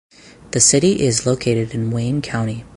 [0.49, 2.65] The city is located in Wayne County.